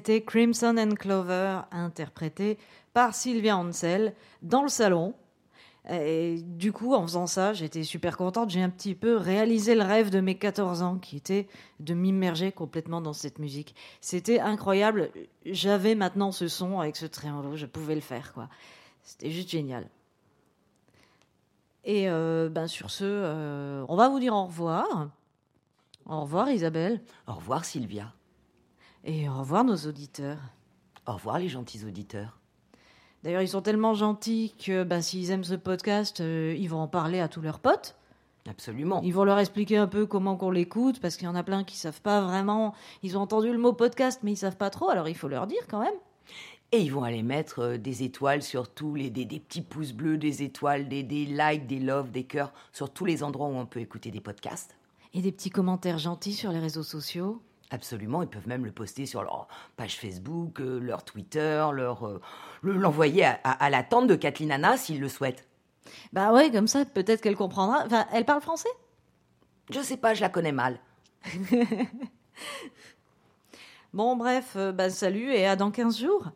C'était 0.00 0.22
Crimson 0.22 0.76
and 0.78 0.94
Clover, 0.94 1.60
interprété 1.72 2.56
par 2.94 3.14
Sylvia 3.14 3.54
Ansel 3.58 4.14
dans 4.40 4.62
le 4.62 4.70
salon. 4.70 5.12
Et 5.90 6.40
du 6.40 6.72
coup, 6.72 6.94
en 6.94 7.02
faisant 7.02 7.26
ça, 7.26 7.52
j'étais 7.52 7.82
super 7.82 8.16
contente. 8.16 8.48
J'ai 8.48 8.62
un 8.62 8.70
petit 8.70 8.94
peu 8.94 9.18
réalisé 9.18 9.74
le 9.74 9.82
rêve 9.82 10.08
de 10.08 10.20
mes 10.20 10.38
14 10.38 10.80
ans, 10.80 10.96
qui 10.96 11.18
était 11.18 11.48
de 11.80 11.92
m'immerger 11.92 12.50
complètement 12.50 13.02
dans 13.02 13.12
cette 13.12 13.38
musique. 13.38 13.74
C'était 14.00 14.40
incroyable. 14.40 15.10
J'avais 15.44 15.94
maintenant 15.94 16.32
ce 16.32 16.48
son 16.48 16.80
avec 16.80 16.96
ce 16.96 17.04
triangle, 17.04 17.54
je 17.56 17.66
pouvais 17.66 17.94
le 17.94 18.00
faire, 18.00 18.32
quoi. 18.32 18.48
C'était 19.02 19.30
juste 19.30 19.50
génial. 19.50 19.86
Et 21.84 22.08
euh, 22.08 22.48
ben 22.48 22.66
sur 22.68 22.90
ce, 22.90 23.04
euh, 23.04 23.84
on 23.90 23.96
va 23.96 24.08
vous 24.08 24.18
dire 24.18 24.32
au 24.32 24.46
revoir. 24.46 25.10
Au 26.06 26.22
revoir 26.22 26.48
Isabelle. 26.48 27.02
Au 27.26 27.34
revoir 27.34 27.66
Sylvia. 27.66 28.14
Et 29.04 29.28
au 29.28 29.38
revoir 29.38 29.64
nos 29.64 29.76
auditeurs. 29.76 30.38
Au 31.06 31.12
revoir 31.12 31.38
les 31.38 31.48
gentils 31.48 31.84
auditeurs. 31.84 32.38
D'ailleurs, 33.22 33.42
ils 33.42 33.48
sont 33.48 33.62
tellement 33.62 33.94
gentils 33.94 34.54
que 34.64 34.82
bah, 34.82 35.02
s'ils 35.02 35.30
aiment 35.30 35.44
ce 35.44 35.54
podcast, 35.54 36.20
euh, 36.20 36.54
ils 36.58 36.68
vont 36.68 36.80
en 36.80 36.88
parler 36.88 37.20
à 37.20 37.28
tous 37.28 37.40
leurs 37.40 37.60
potes. 37.60 37.96
Absolument. 38.48 39.02
Ils 39.02 39.12
vont 39.12 39.24
leur 39.24 39.38
expliquer 39.38 39.76
un 39.76 39.86
peu 39.86 40.06
comment 40.06 40.36
qu'on 40.36 40.50
l'écoute, 40.50 41.00
parce 41.00 41.16
qu'il 41.16 41.26
y 41.26 41.28
en 41.28 41.34
a 41.34 41.42
plein 41.42 41.62
qui 41.62 41.76
savent 41.76 42.00
pas 42.00 42.22
vraiment. 42.22 42.74
Ils 43.02 43.18
ont 43.18 43.20
entendu 43.20 43.52
le 43.52 43.58
mot 43.58 43.72
podcast, 43.72 44.20
mais 44.22 44.32
ils 44.32 44.36
savent 44.36 44.56
pas 44.56 44.70
trop, 44.70 44.88
alors 44.88 45.08
il 45.08 45.16
faut 45.16 45.28
leur 45.28 45.46
dire 45.46 45.66
quand 45.68 45.80
même. 45.80 45.94
Et 46.72 46.78
ils 46.78 46.92
vont 46.92 47.02
aller 47.02 47.22
mettre 47.22 47.60
euh, 47.60 47.78
des 47.78 48.04
étoiles 48.04 48.42
sur 48.42 48.68
tous 48.68 48.94
les 48.94 49.10
des, 49.10 49.24
des 49.24 49.40
petits 49.40 49.60
pouces 49.60 49.92
bleus, 49.92 50.16
des 50.16 50.42
étoiles, 50.42 50.88
des, 50.88 51.02
des 51.02 51.26
likes, 51.26 51.66
des 51.66 51.80
loves, 51.80 52.10
des 52.10 52.24
cœurs 52.24 52.52
sur 52.72 52.90
tous 52.90 53.04
les 53.04 53.22
endroits 53.22 53.48
où 53.48 53.56
on 53.56 53.66
peut 53.66 53.80
écouter 53.80 54.10
des 54.10 54.20
podcasts. 54.20 54.76
Et 55.12 55.20
des 55.20 55.32
petits 55.32 55.50
commentaires 55.50 55.98
gentils 55.98 56.32
sur 56.32 56.52
les 56.52 56.60
réseaux 56.60 56.84
sociaux. 56.84 57.42
Absolument, 57.70 58.22
ils 58.22 58.28
peuvent 58.28 58.48
même 58.48 58.64
le 58.64 58.72
poster 58.72 59.06
sur 59.06 59.22
leur 59.22 59.46
page 59.76 59.96
Facebook, 59.98 60.60
euh, 60.60 60.78
leur 60.80 61.04
Twitter, 61.04 61.64
leur 61.72 62.04
euh, 62.06 62.20
le- 62.62 62.76
l'envoyer 62.76 63.24
à, 63.24 63.38
à- 63.44 63.64
à 63.64 63.70
la 63.70 63.82
tante 63.84 64.08
de 64.08 64.16
Kathleen 64.16 64.50
Anna 64.50 64.76
s'ils 64.76 65.00
le 65.00 65.08
souhaitent. 65.08 65.46
Bah 66.12 66.32
ouais, 66.32 66.50
comme 66.50 66.66
ça, 66.66 66.84
peut-être 66.84 67.20
qu'elle 67.20 67.36
comprendra. 67.36 67.84
Enfin, 67.86 68.06
elle 68.12 68.24
parle 68.24 68.40
français? 68.42 68.68
Je 69.70 69.80
sais 69.80 69.96
pas, 69.96 70.14
je 70.14 70.20
la 70.20 70.28
connais 70.28 70.52
mal. 70.52 70.80
Bon, 73.92 74.16
bref, 74.16 74.52
euh, 74.56 74.72
bah, 74.72 74.88
salut 74.88 75.32
et 75.32 75.46
à 75.46 75.56
dans 75.56 75.70
15 75.70 75.98
jours. 75.98 76.30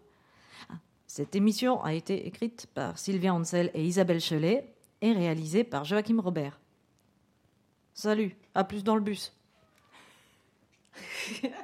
Cette 1.07 1.37
émission 1.37 1.83
a 1.85 1.95
été 1.95 2.27
écrite 2.27 2.67
par 2.75 2.99
Sylvia 2.99 3.33
Ansel 3.33 3.71
et 3.75 3.85
Isabelle 3.85 4.21
Chelet 4.21 4.75
et 5.01 5.13
réalisée 5.13 5.63
par 5.63 5.85
Joachim 5.85 6.19
Robert. 6.21 6.59
Salut, 7.95 8.37
à 8.57 8.65
plus 8.65 8.83
dans 8.83 8.97
le 8.97 9.01
bus. 9.03 9.33
yeah. 11.43 11.51